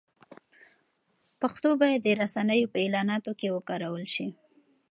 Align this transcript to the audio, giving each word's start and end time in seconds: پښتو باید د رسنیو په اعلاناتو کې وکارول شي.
پښتو 1.41 1.69
باید 1.81 1.99
د 2.03 2.09
رسنیو 2.21 2.71
په 2.73 2.77
اعلاناتو 2.83 3.31
کې 3.39 3.47
وکارول 3.55 4.05
شي. 4.15 4.27